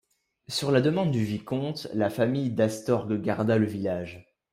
Sur 0.47 0.71
la 0.71 0.81
demande 0.81 1.11
du 1.11 1.23
vicomte, 1.23 1.87
la 1.93 2.09
famille 2.09 2.49
d'Astorg 2.49 3.21
garda 3.21 3.59
le 3.59 3.67
village. 3.67 4.35